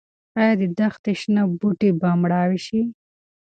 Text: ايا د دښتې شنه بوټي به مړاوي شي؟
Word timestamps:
ايا 0.39 0.53
د 0.61 0.63
دښتې 0.77 1.13
شنه 1.21 1.41
بوټي 1.59 1.89
به 1.99 2.09
مړاوي 2.21 2.59
شي؟ 2.67 2.81